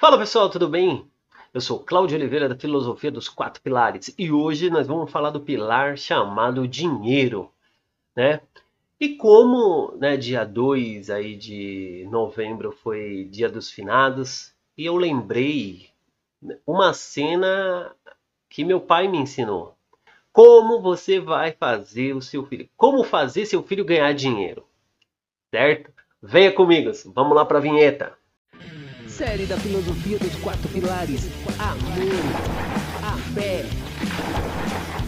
Fala 0.00 0.16
pessoal, 0.16 0.48
tudo 0.48 0.68
bem? 0.68 1.10
Eu 1.52 1.60
sou 1.60 1.80
Cláudio 1.80 2.16
Oliveira 2.16 2.48
da 2.48 2.54
Filosofia 2.54 3.10
dos 3.10 3.28
Quatro 3.28 3.60
Pilares 3.60 4.14
e 4.16 4.30
hoje 4.30 4.70
nós 4.70 4.86
vamos 4.86 5.10
falar 5.10 5.30
do 5.30 5.40
pilar 5.40 5.98
chamado 5.98 6.68
dinheiro, 6.68 7.50
né? 8.14 8.40
E 9.00 9.16
como, 9.16 9.96
né, 9.96 10.16
dia 10.16 10.44
2 10.44 11.10
aí 11.10 11.34
de 11.34 12.06
novembro 12.12 12.70
foi 12.70 13.24
dia 13.24 13.48
dos 13.48 13.72
finados, 13.72 14.54
e 14.76 14.86
eu 14.86 14.94
lembrei 14.94 15.88
uma 16.64 16.94
cena 16.94 17.92
que 18.48 18.64
meu 18.64 18.80
pai 18.80 19.08
me 19.08 19.18
ensinou. 19.18 19.74
Como 20.32 20.80
você 20.80 21.18
vai 21.18 21.50
fazer 21.50 22.14
o 22.14 22.22
seu 22.22 22.46
filho? 22.46 22.68
Como 22.76 23.02
fazer 23.02 23.46
seu 23.46 23.64
filho 23.64 23.84
ganhar 23.84 24.14
dinheiro? 24.14 24.64
Certo? 25.52 25.92
Venha 26.22 26.52
comigo, 26.52 26.92
vamos 27.06 27.34
lá 27.34 27.44
para 27.44 27.58
a 27.58 27.62
vinheta. 27.62 28.16
Série 29.18 29.46
da 29.46 29.58
filosofia 29.58 30.16
dos 30.16 30.36
quatro 30.36 30.68
pilares: 30.68 31.26
amor, 31.58 32.22
a 33.02 33.16
fé, 33.34 33.64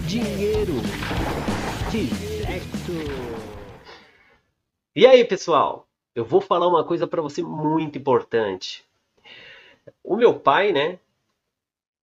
dinheiro, 0.05 0.73
de 1.93 2.09
sexo. 2.09 2.93
E 4.97 5.07
aí, 5.07 5.25
pessoal? 5.25 5.87
Eu 6.13 6.25
vou 6.25 6.41
falar 6.41 6.67
uma 6.67 6.83
coisa 6.83 7.07
para 7.07 7.23
você 7.23 7.41
muito 7.41 7.99
importante. 7.99 8.85
O 10.03 10.17
meu 10.17 10.37
pai, 10.41 10.73
né? 10.73 10.99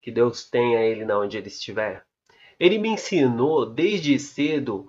Que 0.01 0.13
Deus 0.13 0.45
tenha 0.49 0.79
ele 0.83 1.05
na 1.05 1.19
onde 1.19 1.37
ele 1.37 1.49
estiver. 1.49 2.05
Ele 2.61 2.79
me 2.79 2.91
ensinou 2.91 3.67
desde 3.67 4.17
cedo 4.21 4.89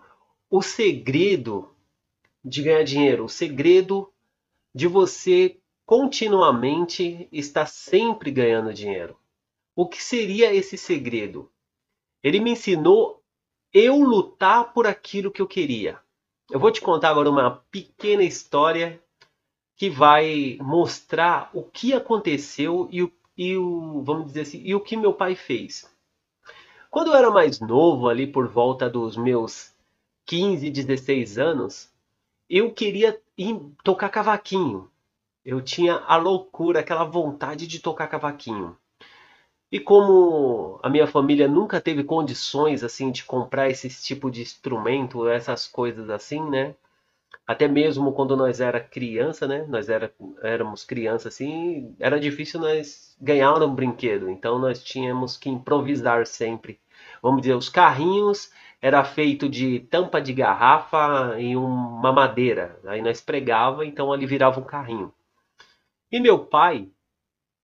o 0.51 0.61
segredo 0.61 1.67
de 2.45 2.61
ganhar 2.61 2.83
dinheiro, 2.83 3.25
o 3.25 3.29
segredo 3.29 4.07
de 4.71 4.85
você 4.85 5.57
continuamente 5.87 7.29
está 7.31 7.65
sempre 7.65 8.29
ganhando 8.29 8.73
dinheiro. 8.73 9.17
O 9.73 9.87
que 9.87 10.03
seria 10.03 10.53
esse 10.53 10.77
segredo? 10.77 11.49
Ele 12.21 12.41
me 12.41 12.51
ensinou 12.51 13.23
eu 13.73 13.95
lutar 13.95 14.73
por 14.73 14.85
aquilo 14.85 15.31
que 15.31 15.41
eu 15.41 15.47
queria. 15.47 15.97
Eu 16.51 16.59
vou 16.59 16.71
te 16.71 16.81
contar 16.81 17.11
agora 17.11 17.29
uma 17.29 17.63
pequena 17.71 18.21
história 18.21 19.01
que 19.77 19.89
vai 19.89 20.57
mostrar 20.59 21.49
o 21.53 21.63
que 21.63 21.93
aconteceu 21.93 22.89
e 22.91 23.03
o, 23.03 23.13
e 23.37 23.55
o 23.55 24.01
vamos 24.03 24.25
dizer 24.25 24.41
assim, 24.41 24.61
e 24.65 24.75
o 24.75 24.81
que 24.81 24.97
meu 24.97 25.13
pai 25.13 25.35
fez. 25.35 25.89
Quando 26.91 27.11
eu 27.11 27.15
era 27.15 27.31
mais 27.31 27.61
novo, 27.61 28.09
ali 28.09 28.27
por 28.27 28.49
volta 28.49 28.89
dos 28.89 29.15
meus 29.15 29.73
15, 30.25 30.69
16 30.69 31.37
anos, 31.37 31.89
eu 32.49 32.73
queria 32.73 33.21
tocar 33.85 34.09
cavaquinho. 34.09 34.91
Eu 35.47 35.61
tinha 35.61 36.03
a 36.05 36.17
loucura, 36.17 36.81
aquela 36.81 37.05
vontade 37.05 37.67
de 37.67 37.79
tocar 37.79 38.09
cavaquinho. 38.09 38.75
E 39.71 39.79
como 39.79 40.77
a 40.83 40.89
minha 40.89 41.07
família 41.07 41.47
nunca 41.47 41.79
teve 41.79 42.03
condições 42.03 42.83
assim 42.83 43.11
de 43.11 43.23
comprar 43.23 43.69
esse 43.69 43.89
tipo 43.89 44.29
de 44.29 44.41
instrumento, 44.41 45.25
essas 45.29 45.65
coisas 45.65 46.09
assim, 46.09 46.41
né? 46.49 46.75
Até 47.47 47.65
mesmo 47.65 48.11
quando 48.11 48.35
nós 48.35 48.59
era 48.59 48.81
criança, 48.81 49.47
né? 49.47 49.65
Nós 49.69 49.87
era, 49.87 50.13
éramos 50.43 50.83
criança 50.83 51.29
assim, 51.29 51.95
era 51.97 52.19
difícil 52.19 52.59
nós 52.59 53.15
ganhar 53.21 53.53
um 53.63 53.73
brinquedo. 53.73 54.29
Então 54.29 54.59
nós 54.59 54.83
tínhamos 54.83 55.37
que 55.37 55.49
improvisar 55.49 56.27
sempre. 56.27 56.77
Vamos 57.23 57.41
dizer, 57.41 57.55
os 57.55 57.69
carrinhos 57.69 58.51
era 58.81 59.01
feito 59.05 59.47
de 59.47 59.79
tampa 59.79 60.21
de 60.21 60.33
garrafa 60.33 61.39
e 61.39 61.55
uma 61.55 62.11
madeira. 62.11 62.77
Aí 62.85 63.01
nós 63.01 63.21
pregava, 63.21 63.85
então 63.85 64.11
ali 64.11 64.25
virava 64.25 64.59
um 64.59 64.63
carrinho. 64.65 65.13
E 66.11 66.19
meu 66.19 66.45
pai, 66.45 66.89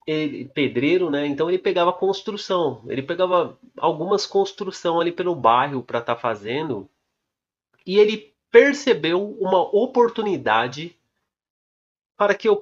ele, 0.05 0.45
pedreiro, 0.49 1.09
né? 1.09 1.25
Então 1.25 1.49
ele 1.49 1.59
pegava 1.59 1.94
construção, 1.94 2.83
ele 2.88 3.02
pegava 3.02 3.58
algumas 3.77 4.25
construção 4.25 4.99
ali 4.99 5.11
pelo 5.11 5.36
bairro 5.36 5.81
para 5.81 5.99
estar 5.99 6.16
tá 6.16 6.22
fazendo, 6.22 6.89
e 7.86 7.98
ele 7.98 8.33
percebeu 8.52 9.32
uma 9.39 9.61
oportunidade 9.76 10.95
para 12.15 12.36
que 12.36 12.48
eu, 12.48 12.59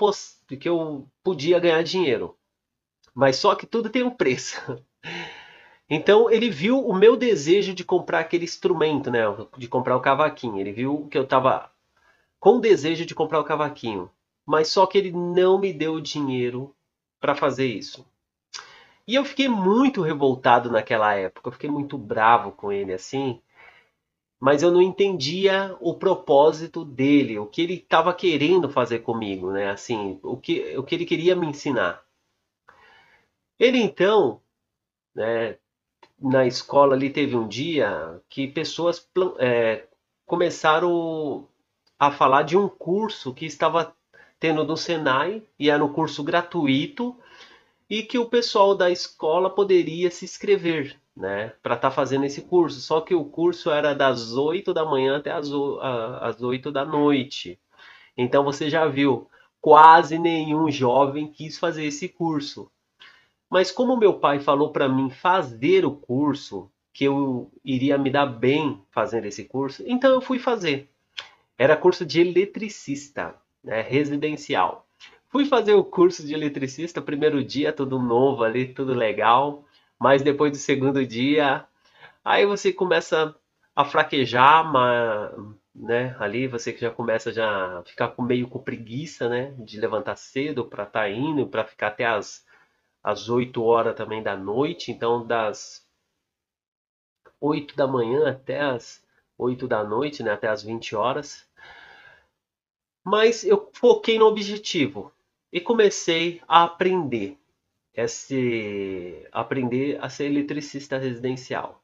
que 0.60 0.70
eu 0.70 1.08
podia 1.24 1.60
ganhar 1.60 1.84
dinheiro. 1.84 2.38
Mas 3.14 3.36
só 3.36 3.56
que 3.56 3.66
tudo 3.66 3.90
tem 3.90 4.04
um 4.04 4.12
preço. 4.12 4.58
Então 5.94 6.32
ele 6.32 6.50
viu 6.50 6.80
o 6.80 6.96
meu 6.96 7.18
desejo 7.18 7.74
de 7.74 7.84
comprar 7.84 8.20
aquele 8.20 8.46
instrumento, 8.46 9.12
né? 9.12 9.24
De 9.58 9.68
comprar 9.68 9.98
o 9.98 10.00
cavaquinho. 10.00 10.58
Ele 10.58 10.72
viu 10.72 11.06
que 11.12 11.18
eu 11.18 11.24
estava 11.24 11.70
com 12.40 12.62
desejo 12.62 13.06
de 13.06 13.14
comprar 13.14 13.42
o 13.42 13.44
cavaquinho 13.44 14.10
mas 14.46 14.68
só 14.70 14.86
que 14.86 14.98
ele 14.98 15.12
não 15.12 15.60
me 15.60 15.74
deu 15.74 16.00
dinheiro 16.00 16.76
para 17.20 17.36
fazer 17.36 17.66
isso. 17.66 18.06
E 19.08 19.16
eu 19.16 19.26
fiquei 19.26 19.48
muito 19.48 20.02
revoltado 20.02 20.72
naquela 20.72 21.14
época, 21.14 21.50
eu 21.50 21.54
fiquei 21.54 21.70
muito 21.70 21.98
bravo 21.98 22.52
com 22.52 22.72
ele 22.72 22.94
assim, 22.94 23.42
mas 24.40 24.64
eu 24.64 24.72
não 24.72 24.82
entendia 24.82 25.76
o 25.80 25.94
propósito 25.94 26.84
dele, 26.84 27.38
o 27.38 27.46
que 27.46 27.62
ele 27.62 27.76
estava 27.76 28.14
querendo 28.14 28.70
fazer 28.70 29.00
comigo, 29.00 29.52
né? 29.52 29.70
Assim, 29.70 30.20
o 30.24 30.36
que, 30.38 30.76
o 30.78 30.84
que 30.84 30.96
ele 30.96 31.06
queria 31.06 31.36
me 31.36 31.46
ensinar. 31.48 32.04
Ele 33.60 33.78
então, 33.78 34.42
né, 35.14 35.58
na 36.20 36.48
escola 36.48 36.96
ali 36.96 37.10
teve 37.12 37.36
um 37.36 37.48
dia 37.48 38.22
que 38.30 38.48
pessoas 38.48 39.08
é, 39.40 39.88
começaram 40.26 41.48
a 42.00 42.12
falar 42.12 42.44
de 42.44 42.58
um 42.58 42.68
curso 42.68 43.34
que 43.34 43.46
estava 43.46 43.96
tendo 44.42 44.64
no 44.64 44.76
Senai 44.76 45.44
e 45.60 45.70
era 45.70 45.86
um 45.86 45.94
curso 45.94 46.24
gratuito 46.24 47.16
e 47.88 48.02
que 48.02 48.18
o 48.18 48.26
pessoal 48.26 48.76
da 48.76 48.90
escola 48.90 49.52
poderia 49.52 50.10
se 50.10 50.26
inscrever, 50.26 50.98
né, 51.16 51.54
para 51.62 51.76
estar 51.76 51.92
tá 51.92 51.96
fazendo 51.96 52.26
esse 52.26 52.42
curso. 52.42 52.82
Só 52.82 53.02
que 53.02 53.14
o 53.14 53.24
curso 53.24 53.70
era 53.70 53.94
das 53.94 54.36
8 54.36 54.74
da 54.74 54.84
manhã 54.84 55.18
até 55.18 55.30
as, 55.30 55.48
as 56.22 56.42
8 56.42 56.72
da 56.72 56.84
noite. 56.84 57.60
Então 58.18 58.44
você 58.44 58.68
já 58.68 58.88
viu, 58.88 59.30
quase 59.62 60.18
nenhum 60.18 60.72
jovem 60.72 61.28
quis 61.28 61.60
fazer 61.60 61.86
esse 61.86 62.10
curso. 62.10 62.72
Mas 63.48 63.72
como 63.72 63.96
meu 63.96 64.16
pai 64.16 64.40
falou 64.40 64.72
para 64.72 64.90
mim 64.90 65.12
fazer 65.12 65.86
o 65.86 65.92
curso, 65.92 66.68
que 66.92 67.04
eu 67.04 67.52
iria 67.64 67.96
me 67.96 68.10
dar 68.10 68.26
bem 68.26 68.82
fazendo 68.90 69.26
esse 69.26 69.44
curso, 69.44 69.84
então 69.86 70.12
eu 70.12 70.22
fui 70.22 70.40
fazer. 70.40 70.90
Era 71.60 71.78
curso 71.78 72.04
de 72.04 72.22
eletricista 72.22 73.36
né, 73.64 73.82
residencial. 73.82 74.86
Fui 75.30 75.46
fazer 75.46 75.74
o 75.76 75.84
curso 75.84 76.26
de 76.26 76.34
eletricista, 76.34 77.02
primeiro 77.02 77.44
dia 77.44 77.72
tudo 77.72 78.00
novo 78.00 78.44
ali, 78.44 78.74
tudo 78.74 78.94
legal, 78.94 79.66
mas 80.00 80.22
depois 80.22 80.52
do 80.52 80.58
segundo 80.58 81.06
dia, 81.06 81.66
aí 82.24 82.46
você 82.46 82.74
começa 82.74 83.36
a 83.76 83.86
fraquejar, 83.86 84.70
mas, 84.72 85.32
né, 85.74 86.16
ali 86.20 86.48
você 86.48 86.76
já 86.78 86.92
começa 86.92 87.32
já 87.32 87.80
a 87.80 87.84
ficar 87.84 88.10
com, 88.10 88.22
meio 88.22 88.48
com 88.48 88.60
preguiça, 88.60 89.30
né, 89.30 89.54
de 89.60 89.80
levantar 89.80 90.18
cedo 90.18 90.66
para 90.66 90.84
estar 90.84 91.02
tá 91.02 91.10
indo, 91.10 91.48
para 91.48 91.64
ficar 91.66 91.88
até 91.88 92.06
as, 92.06 92.46
as 93.04 93.30
8 93.30 93.64
horas 93.64 93.96
também 93.96 94.22
da 94.22 94.36
noite, 94.36 94.92
então 94.92 95.26
das 95.26 95.88
8 97.40 97.76
da 97.76 97.88
manhã 97.88 98.30
até 98.30 98.62
as 98.62 99.06
8 99.38 99.68
da 99.68 99.84
noite, 99.84 100.22
né, 100.24 100.32
até 100.32 100.48
as 100.48 100.62
20 100.64 100.96
horas. 100.96 101.50
Mas 103.04 103.44
eu 103.44 103.70
foquei 103.74 104.20
no 104.20 104.26
objetivo 104.26 105.12
e 105.52 105.60
comecei 105.60 106.42
a 106.48 106.64
aprender 106.64 107.38
esse 107.94 109.28
aprender 109.32 109.98
a 110.02 110.10
ser 110.10 110.26
eletricista 110.26 110.98
residencial. 110.98 111.82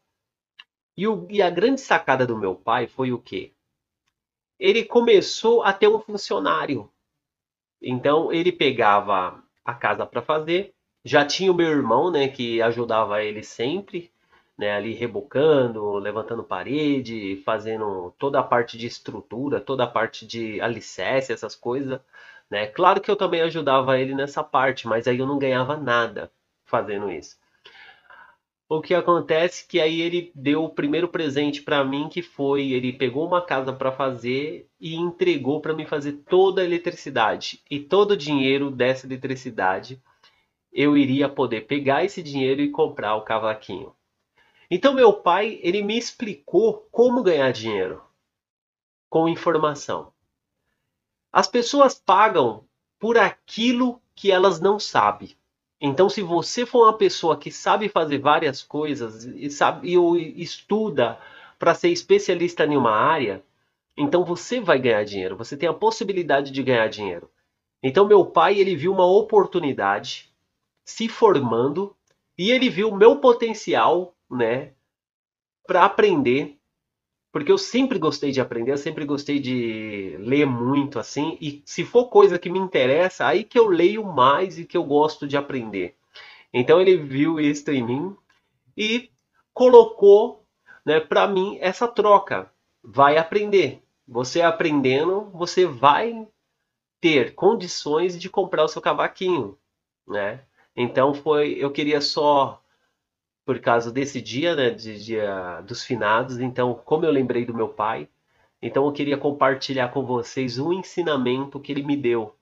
E, 0.96 1.08
o, 1.08 1.28
e 1.30 1.42
a 1.42 1.50
grande 1.50 1.82
sacada 1.82 2.26
do 2.26 2.38
meu 2.38 2.56
pai 2.56 2.88
foi 2.88 3.12
o 3.12 3.20
quê? 3.20 3.52
Ele 4.60 4.84
começou 4.84 5.64
a 5.64 5.74
ter 5.74 5.88
um 5.88 6.00
funcionário. 6.00 6.90
Então 7.82 8.32
ele 8.32 8.52
pegava 8.52 9.44
a 9.64 9.74
casa 9.74 10.06
para 10.06 10.22
fazer. 10.22 10.74
Já 11.04 11.26
tinha 11.26 11.52
o 11.52 11.56
meu 11.56 11.68
irmão, 11.68 12.12
né, 12.12 12.28
que 12.28 12.62
ajudava 12.62 13.24
ele 13.24 13.44
sempre 13.44 14.12
né, 14.58 14.72
ali 14.74 14.94
rebocando, 14.94 15.98
levantando 15.98 16.44
parede, 16.44 17.42
fazendo 17.46 18.14
toda 18.18 18.40
a 18.40 18.44
parte 18.44 18.78
de 18.78 18.88
estrutura, 18.88 19.62
toda 19.62 19.84
a 19.84 19.88
parte 19.88 20.26
de 20.26 20.60
alicerce, 20.62 21.32
essas 21.32 21.56
coisas. 21.56 22.00
Né? 22.50 22.68
Claro 22.68 23.02
que 23.02 23.12
eu 23.12 23.16
também 23.16 23.42
ajudava 23.42 24.00
ele 24.00 24.16
nessa 24.16 24.44
parte, 24.44 24.88
mas 24.88 25.08
aí 25.08 25.20
eu 25.20 25.28
não 25.28 25.38
ganhava 25.38 25.78
nada 25.78 26.32
fazendo 26.66 27.12
isso. 27.12 27.38
O 28.70 28.82
que 28.82 28.94
acontece 28.94 29.66
que 29.66 29.80
aí 29.80 30.02
ele 30.02 30.30
deu 30.36 30.66
o 30.66 30.70
primeiro 30.70 31.08
presente 31.08 31.62
para 31.62 31.86
mim, 31.86 32.10
que 32.10 32.22
foi 32.22 32.72
ele 32.72 32.92
pegou 32.92 33.26
uma 33.26 33.42
casa 33.42 33.72
para 33.72 33.94
fazer 33.94 34.68
e 34.80 34.94
entregou 34.96 35.62
para 35.62 35.74
mim 35.74 35.86
fazer 35.86 36.14
toda 36.28 36.62
a 36.62 36.66
eletricidade 36.66 37.62
e 37.72 37.80
todo 37.80 38.12
o 38.12 38.18
dinheiro 38.18 38.70
dessa 38.70 39.08
eletricidade 39.08 40.02
eu 40.74 40.98
iria 40.98 41.30
poder 41.30 41.62
pegar 41.62 42.04
esse 42.04 42.22
dinheiro 42.22 42.62
e 42.62 42.70
comprar 42.70 43.16
o 43.16 43.22
cavaquinho. 43.22 43.96
Então 44.70 44.94
meu 44.94 45.14
pai, 45.14 45.60
ele 45.62 45.82
me 45.82 45.98
explicou 45.98 46.88
como 46.92 47.24
ganhar 47.24 47.52
dinheiro 47.52 48.04
com 49.10 49.30
informação. 49.30 50.12
As 51.32 51.48
pessoas 51.48 51.96
pagam 51.96 52.66
por 53.00 53.18
aquilo 53.18 54.02
que 54.16 54.32
elas 54.32 54.60
não 54.60 54.80
sabem. 54.80 55.38
Então, 55.80 56.10
se 56.10 56.24
você 56.24 56.66
for 56.66 56.86
uma 56.86 56.98
pessoa 56.98 57.38
que 57.38 57.52
sabe 57.52 57.88
fazer 57.88 58.18
várias 58.18 58.64
coisas 58.64 59.26
e 59.26 59.50
sabe 59.50 59.88
e 59.88 60.42
estuda 60.42 61.20
para 61.60 61.76
ser 61.76 61.90
especialista 61.90 62.66
em 62.66 62.76
uma 62.76 62.92
área, 62.92 63.44
então 63.96 64.26
você 64.26 64.60
vai 64.60 64.80
ganhar 64.80 65.04
dinheiro. 65.04 65.38
Você 65.38 65.56
tem 65.56 65.70
a 65.70 65.74
possibilidade 65.74 66.52
de 66.52 66.64
ganhar 66.64 66.88
dinheiro. 66.88 67.30
Então, 67.84 68.08
meu 68.08 68.26
pai 68.26 68.58
ele 68.60 68.76
viu 68.76 68.92
uma 68.92 69.06
oportunidade 69.06 70.34
se 70.84 71.08
formando 71.08 71.96
e 72.36 72.50
ele 72.50 72.70
viu 72.70 72.96
meu 72.96 73.18
potencial, 73.18 74.16
né, 74.30 74.74
para 75.66 75.86
aprender 75.86 76.58
porque 77.38 77.52
eu 77.52 77.58
sempre 77.60 78.00
gostei 78.00 78.32
de 78.32 78.42
aprender, 78.42 78.72
eu 78.72 78.78
sempre 78.80 79.06
gostei 79.06 79.40
de 79.40 80.16
ler 80.20 80.48
muito 80.48 80.98
assim, 80.98 81.38
e 81.40 81.62
se 81.66 81.86
for 81.86 82.08
coisa 82.08 82.40
que 82.40 82.50
me 82.50 82.58
interessa, 82.58 83.28
aí 83.28 83.44
que 83.44 83.60
eu 83.60 83.68
leio 83.68 84.04
mais 84.04 84.58
e 84.58 84.66
que 84.66 84.76
eu 84.76 84.84
gosto 84.84 85.28
de 85.28 85.38
aprender. 85.38 85.96
Então 86.52 86.82
ele 86.82 86.98
viu 86.98 87.40
isso 87.40 87.70
em 87.70 87.84
mim 87.84 88.16
e 88.76 89.12
colocou, 89.54 90.46
né, 90.84 91.00
para 91.00 91.28
mim 91.28 91.60
essa 91.62 91.88
troca. 91.88 92.52
Vai 92.84 93.18
aprender. 93.18 93.84
Você 94.08 94.42
aprendendo, 94.42 95.30
você 95.32 95.64
vai 95.64 96.28
ter 97.00 97.36
condições 97.36 98.18
de 98.18 98.30
comprar 98.32 98.64
o 98.64 98.68
seu 98.68 98.82
cavaquinho, 98.82 99.56
né? 100.08 100.42
Então 100.76 101.14
foi, 101.14 101.54
eu 101.60 101.72
queria 101.72 102.02
só 102.02 102.64
por 103.48 103.60
causa 103.60 103.90
desse 103.90 104.20
dia, 104.20 104.58
né, 104.58 104.72
de 104.72 105.02
dia 105.02 105.62
dos 105.62 105.82
finados. 105.82 106.38
Então, 106.38 106.74
como 106.84 107.06
eu 107.06 107.12
lembrei 107.12 107.46
do 107.46 107.54
meu 107.54 107.70
pai, 107.70 108.10
então 108.62 108.86
eu 108.86 108.92
queria 108.92 109.18
compartilhar 109.18 109.88
com 109.88 110.06
vocês 110.06 110.60
um 110.60 110.74
ensinamento 110.74 111.58
que 111.58 111.72
ele 111.72 111.82
me 111.82 111.96
deu. 111.96 112.36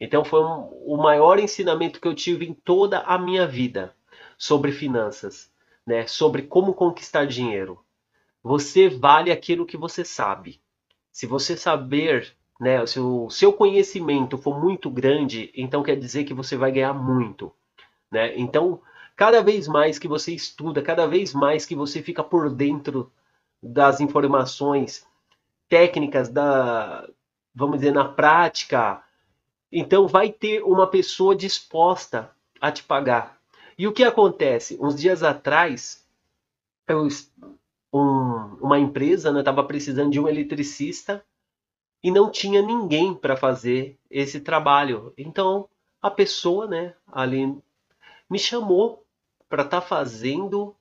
Então 0.00 0.24
foi 0.24 0.42
um, 0.42 0.62
o 0.86 0.96
maior 0.96 1.38
ensinamento 1.38 2.00
que 2.00 2.08
eu 2.08 2.14
tive 2.14 2.46
em 2.46 2.54
toda 2.54 3.00
a 3.00 3.18
minha 3.18 3.46
vida 3.46 3.94
sobre 4.38 4.72
finanças, 4.72 5.52
né, 5.86 6.06
sobre 6.06 6.40
como 6.40 6.72
conquistar 6.72 7.26
dinheiro. 7.26 7.78
Você 8.42 8.88
vale 8.88 9.30
aquilo 9.30 9.66
que 9.66 9.76
você 9.76 10.06
sabe. 10.06 10.58
Se 11.12 11.26
você 11.26 11.54
saber, 11.54 12.34
né, 12.58 12.86
se 12.86 12.98
o 12.98 13.28
seu 13.28 13.52
conhecimento 13.52 14.38
for 14.38 14.58
muito 14.58 14.88
grande, 14.88 15.52
então 15.54 15.82
quer 15.82 15.96
dizer 15.96 16.24
que 16.24 16.32
você 16.32 16.56
vai 16.56 16.72
ganhar 16.72 16.94
muito, 16.94 17.52
né? 18.10 18.34
Então, 18.38 18.80
cada 19.16 19.42
vez 19.42 19.66
mais 19.66 19.98
que 19.98 20.06
você 20.06 20.32
estuda, 20.34 20.82
cada 20.82 21.06
vez 21.06 21.32
mais 21.32 21.64
que 21.64 21.74
você 21.74 22.02
fica 22.02 22.22
por 22.22 22.50
dentro 22.50 23.10
das 23.62 24.00
informações 24.00 25.06
técnicas 25.68 26.28
da, 26.28 27.08
vamos 27.54 27.78
dizer, 27.78 27.92
na 27.92 28.04
prática, 28.04 29.02
então 29.72 30.06
vai 30.06 30.30
ter 30.30 30.62
uma 30.62 30.86
pessoa 30.86 31.34
disposta 31.34 32.30
a 32.60 32.70
te 32.70 32.82
pagar. 32.82 33.38
E 33.78 33.88
o 33.88 33.92
que 33.92 34.04
acontece? 34.04 34.78
Uns 34.80 34.94
dias 34.94 35.22
atrás, 35.22 36.06
eu, 36.86 37.08
um, 37.92 38.58
uma 38.60 38.78
empresa 38.78 39.36
estava 39.38 39.62
né, 39.62 39.68
precisando 39.68 40.10
de 40.10 40.20
um 40.20 40.28
eletricista 40.28 41.24
e 42.02 42.10
não 42.10 42.30
tinha 42.30 42.62
ninguém 42.62 43.14
para 43.14 43.36
fazer 43.36 43.98
esse 44.10 44.40
trabalho. 44.40 45.12
Então 45.16 45.68
a 46.00 46.10
pessoa, 46.10 46.66
né, 46.66 46.94
ali 47.10 47.58
me 48.30 48.38
chamou 48.38 49.05
para 49.48 49.62
estar 49.62 49.80
tá 49.80 49.86
fazendo 49.86 50.74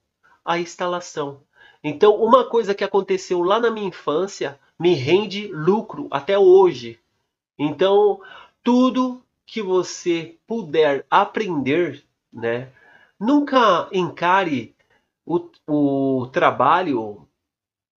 a 0.44 0.60
instalação. 0.60 1.42
Então, 1.84 2.16
uma 2.16 2.44
coisa 2.44 2.74
que 2.74 2.84
aconteceu 2.84 3.42
lá 3.42 3.60
na 3.60 3.70
minha 3.70 3.88
infância 3.88 4.60
me 4.80 4.94
rende 4.94 5.48
lucro 5.48 6.08
até 6.12 6.38
hoje. 6.38 7.00
Então, 7.58 8.20
tudo 8.64 9.22
que 9.46 9.62
você 9.62 10.36
puder 10.48 11.06
aprender, 11.10 12.04
né? 12.34 12.70
Nunca 13.20 13.88
encare 13.94 14.76
o, 15.26 15.40
o 15.68 16.28
trabalho 16.28 17.28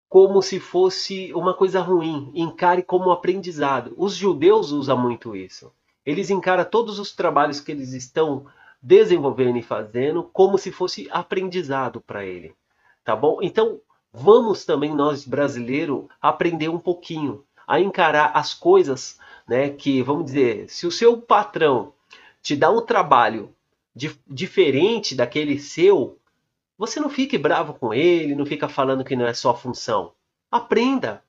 como 0.08 0.42
se 0.42 0.60
fosse 0.60 1.32
uma 1.32 1.54
coisa 1.54 1.80
ruim. 1.80 2.30
Encare 2.34 2.82
como 2.82 3.10
aprendizado. 3.10 3.94
Os 3.96 4.14
judeus 4.14 4.72
usam 4.72 4.98
muito 4.98 5.34
isso. 5.34 5.72
Eles 6.04 6.30
encaram 6.30 6.64
todos 6.64 6.98
os 6.98 7.12
trabalhos 7.12 7.60
que 7.60 7.72
eles 7.72 7.92
estão 7.92 8.46
desenvolvendo 8.82 9.58
e 9.58 9.62
fazendo 9.62 10.22
como 10.22 10.58
se 10.58 10.70
fosse 10.70 11.08
aprendizado 11.10 12.00
para 12.00 12.24
ele, 12.24 12.54
tá 13.04 13.16
bom? 13.16 13.38
Então, 13.42 13.80
vamos 14.12 14.64
também 14.64 14.94
nós 14.94 15.26
brasileiros 15.26 16.06
aprender 16.20 16.68
um 16.68 16.78
pouquinho 16.78 17.44
a 17.66 17.80
encarar 17.80 18.32
as 18.34 18.54
coisas, 18.54 19.18
né, 19.46 19.70
que 19.70 20.02
vamos 20.02 20.26
dizer, 20.26 20.70
se 20.70 20.86
o 20.86 20.90
seu 20.90 21.20
patrão 21.20 21.92
te 22.42 22.54
dá 22.54 22.70
um 22.70 22.80
trabalho 22.80 23.52
di 23.94 24.14
diferente 24.26 25.14
daquele 25.14 25.58
seu, 25.58 26.18
você 26.78 27.00
não 27.00 27.08
fique 27.08 27.36
bravo 27.36 27.74
com 27.74 27.92
ele, 27.92 28.34
não 28.34 28.46
fica 28.46 28.68
falando 28.68 29.04
que 29.04 29.16
não 29.16 29.26
é 29.26 29.34
sua 29.34 29.54
função. 29.54 30.12
Aprenda. 30.50 31.22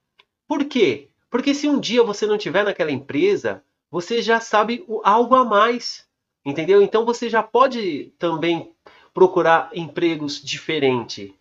Por 0.47 0.65
quê? 0.65 1.09
Porque 1.29 1.53
se 1.53 1.67
um 1.67 1.79
dia 1.79 2.03
você 2.03 2.25
não 2.25 2.35
estiver 2.35 2.63
naquela 2.63 2.91
empresa, 2.91 3.63
você 3.89 4.21
já 4.21 4.39
sabe 4.39 4.85
algo 5.03 5.35
a 5.35 5.43
mais. 5.43 6.06
Entendeu? 6.47 6.81
Então 6.81 7.03
você 7.03 7.29
já 7.29 7.43
pode 7.43 8.05
também 8.17 8.73
procurar 9.13 9.69
empregos 9.73 10.41
diferentes. 10.41 11.33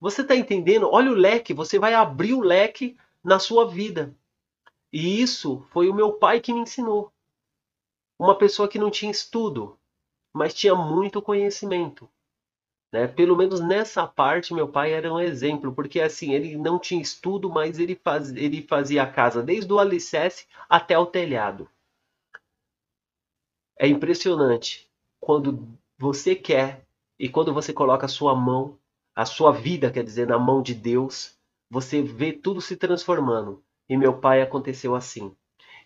Você 0.00 0.22
está 0.22 0.34
entendendo? 0.34 0.88
Olha 0.90 1.10
o 1.10 1.14
leque, 1.14 1.52
você 1.52 1.78
vai 1.78 1.92
abrir 1.92 2.32
o 2.32 2.40
leque 2.40 2.96
na 3.22 3.38
sua 3.38 3.68
vida. 3.68 4.16
E 4.90 5.20
isso 5.20 5.62
foi 5.70 5.90
o 5.90 5.94
meu 5.94 6.14
pai 6.14 6.40
que 6.40 6.50
me 6.50 6.60
ensinou. 6.60 7.12
Uma 8.18 8.34
pessoa 8.34 8.66
que 8.66 8.78
não 8.78 8.90
tinha 8.90 9.10
estudo, 9.10 9.78
mas 10.32 10.54
tinha 10.54 10.74
muito 10.74 11.20
conhecimento. 11.20 12.08
Né? 12.90 13.06
Pelo 13.06 13.36
menos 13.36 13.60
nessa 13.60 14.06
parte, 14.06 14.54
meu 14.54 14.66
pai 14.66 14.94
era 14.94 15.12
um 15.12 15.20
exemplo, 15.20 15.74
porque 15.74 16.00
assim, 16.00 16.32
ele 16.32 16.56
não 16.56 16.78
tinha 16.78 17.02
estudo, 17.02 17.50
mas 17.50 17.78
ele, 17.78 17.94
faz, 17.96 18.34
ele 18.34 18.62
fazia 18.62 19.02
a 19.02 19.12
casa 19.12 19.42
desde 19.42 19.70
o 19.70 19.78
alicerce 19.78 20.46
até 20.70 20.98
o 20.98 21.04
telhado. 21.04 21.68
É 23.82 23.88
impressionante 23.88 24.86
quando 25.18 25.66
você 25.96 26.34
quer 26.34 26.84
e 27.18 27.30
quando 27.30 27.54
você 27.54 27.72
coloca 27.72 28.04
a 28.04 28.10
sua 28.10 28.34
mão, 28.34 28.76
a 29.16 29.24
sua 29.24 29.52
vida, 29.52 29.90
quer 29.90 30.04
dizer, 30.04 30.26
na 30.26 30.38
mão 30.38 30.60
de 30.60 30.74
Deus, 30.74 31.34
você 31.70 32.02
vê 32.02 32.30
tudo 32.30 32.60
se 32.60 32.76
transformando. 32.76 33.64
E 33.88 33.96
meu 33.96 34.18
pai 34.18 34.42
aconteceu 34.42 34.94
assim. 34.94 35.34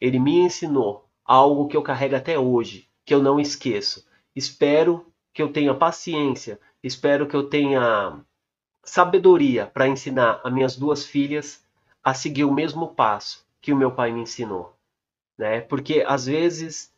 Ele 0.01 0.19
me 0.19 0.41
ensinou 0.41 1.09
algo 1.25 1.69
que 1.69 1.77
eu 1.77 1.85
carrego 1.85 2.17
até 2.17 2.37
hoje, 2.37 2.89
que 3.05 3.15
eu 3.15 3.23
não 3.23 3.39
esqueço. 3.39 4.05
Espero 4.35 5.07
que 5.33 5.41
eu 5.41 5.53
tenha 5.53 5.73
paciência, 5.73 6.59
espero 6.83 7.29
que 7.29 7.37
eu 7.37 7.49
tenha 7.49 8.19
sabedoria 8.83 9.67
para 9.67 9.87
ensinar 9.87 10.41
as 10.43 10.53
minhas 10.53 10.77
duas 10.77 11.07
filhas 11.07 11.65
a 12.03 12.13
seguir 12.13 12.43
o 12.43 12.53
mesmo 12.53 12.89
passo 12.89 13.47
que 13.63 13.73
o 13.73 13.77
meu 13.77 13.93
pai 13.93 14.11
me 14.11 14.23
ensinou, 14.23 14.75
né? 15.39 15.61
Porque 15.61 16.05
às 16.05 16.27
vezes 16.27 16.93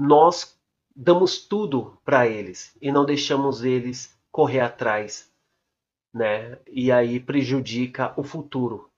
nós 0.00 0.58
damos 0.96 1.46
tudo 1.46 1.98
para 2.02 2.26
eles 2.26 2.74
e 2.80 2.90
não 2.90 3.04
deixamos 3.04 3.62
eles 3.62 4.18
correr 4.32 4.60
atrás, 4.60 5.30
né? 6.12 6.58
E 6.66 6.90
aí 6.90 7.20
prejudica 7.20 8.14
o 8.16 8.24
futuro, 8.24 8.90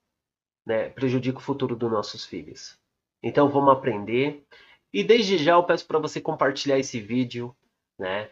né? 0.64 0.90
Prejudica 0.90 1.38
o 1.38 1.42
futuro 1.42 1.74
dos 1.74 1.90
nossos 1.90 2.24
filhos. 2.24 2.78
Então 3.20 3.48
vamos 3.48 3.72
aprender. 3.72 4.46
E 4.92 5.02
desde 5.02 5.38
já 5.38 5.54
eu 5.54 5.64
peço 5.64 5.86
para 5.86 5.98
você 5.98 6.20
compartilhar 6.20 6.78
esse 6.78 7.00
vídeo, 7.00 7.54
né? 7.98 8.30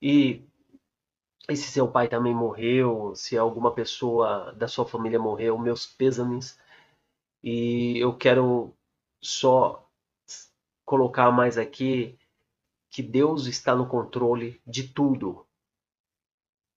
E, 0.00 0.44
e 1.48 1.56
se 1.56 1.72
seu 1.72 1.88
pai 1.88 2.06
também 2.06 2.34
morreu, 2.34 3.16
se 3.16 3.36
alguma 3.36 3.74
pessoa 3.74 4.52
da 4.52 4.68
sua 4.68 4.86
família 4.86 5.18
morreu, 5.18 5.58
meus 5.58 5.86
pêsames. 5.86 6.56
E 7.42 7.98
eu 7.98 8.16
quero 8.16 8.72
só 9.20 9.81
colocar 10.92 11.30
mais 11.30 11.56
aqui 11.56 12.18
que 12.90 13.02
Deus 13.02 13.46
está 13.46 13.74
no 13.74 13.86
controle 13.86 14.60
de 14.66 14.86
tudo, 14.86 15.46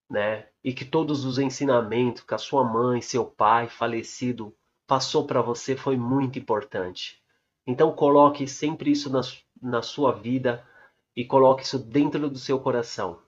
né? 0.09 0.47
E 0.63 0.73
que 0.73 0.85
todos 0.85 1.25
os 1.25 1.37
ensinamentos 1.37 2.23
que 2.23 2.33
a 2.33 2.37
sua 2.37 2.63
mãe, 2.63 3.01
seu 3.01 3.25
pai 3.25 3.67
falecido 3.67 4.55
passou 4.87 5.27
para 5.27 5.41
você 5.41 5.75
foi 5.75 5.97
muito 5.97 6.39
importante. 6.39 7.21
Então 7.67 7.93
coloque 7.93 8.47
sempre 8.47 8.89
isso 8.89 9.09
na, 9.09 9.19
na 9.61 9.81
sua 9.81 10.13
vida 10.13 10.65
e 11.13 11.25
coloque 11.25 11.63
isso 11.63 11.77
dentro 11.77 12.29
do 12.29 12.39
seu 12.39 12.57
coração. 12.57 13.21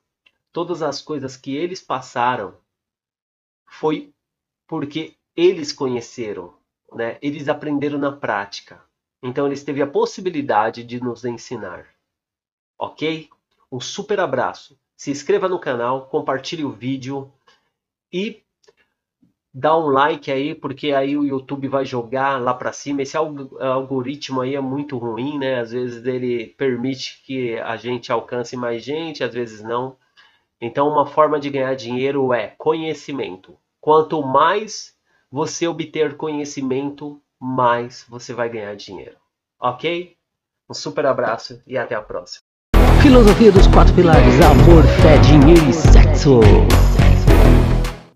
Todas 0.53 0.81
as 0.81 1.01
coisas 1.01 1.35
que 1.35 1.53
eles 1.53 1.81
passaram 1.81 2.55
foi 3.65 4.13
porque 4.65 5.17
eles 5.35 5.73
conheceram, 5.73 6.57
né? 6.93 7.17
Eles 7.21 7.49
aprenderam 7.49 7.99
na 7.99 8.13
prática. 8.13 8.86
Então 9.27 9.45
eles 9.45 9.61
teve 9.61 9.81
a 9.81 9.87
possibilidade 9.87 10.85
de 10.85 11.03
nos 11.03 11.25
ensinar. 11.25 11.85
Ok? 12.79 13.29
Um 13.69 13.79
super 13.79 14.21
abraço. 14.21 14.79
Se 14.95 15.11
inscreva 15.11 15.49
no 15.49 15.59
canal, 15.59 16.07
compartilhe 16.07 16.63
o 16.63 16.71
vídeo 16.71 17.29
e 18.11 18.41
dá 19.53 19.77
um 19.77 19.87
like 19.87 20.31
aí, 20.31 20.55
porque 20.55 20.93
aí 20.93 21.17
o 21.17 21.25
YouTube 21.25 21.67
vai 21.67 21.83
jogar 21.83 22.41
lá 22.41 22.53
para 22.53 22.71
cima. 22.71 23.01
Esse 23.01 23.17
algoritmo 23.17 24.39
aí 24.39 24.55
é 24.55 24.61
muito 24.61 24.97
ruim, 24.97 25.37
né? 25.37 25.59
Às 25.59 25.71
vezes 25.71 26.05
ele 26.05 26.47
permite 26.57 27.21
que 27.25 27.59
a 27.59 27.75
gente 27.75 28.11
alcance 28.11 28.55
mais 28.55 28.81
gente, 28.81 29.25
às 29.25 29.33
vezes 29.33 29.61
não. 29.61 29.97
Então, 30.61 30.87
uma 30.87 31.05
forma 31.05 31.37
de 31.37 31.49
ganhar 31.49 31.75
dinheiro 31.75 32.33
é 32.33 32.47
conhecimento. 32.57 33.57
Quanto 33.81 34.23
mais 34.23 34.95
você 35.29 35.67
obter 35.67 36.15
conhecimento, 36.15 37.21
mais 37.39 38.05
você 38.09 38.33
vai 38.33 38.49
ganhar 38.49 38.75
dinheiro. 38.75 39.15
Ok? 39.59 40.15
Um 40.69 40.73
super 40.73 41.05
abraço 41.05 41.61
e 41.65 41.77
até 41.77 41.95
a 41.95 42.01
próxima. 42.01 42.41
Filosofia 43.01 43.51
dos 43.51 43.67
quatro 43.67 43.93
pilares: 43.93 44.41
amor, 44.41 44.83
fé, 45.01 45.17
dinheiro 45.19 45.69
e 45.69 45.73
sexo. 45.73 46.41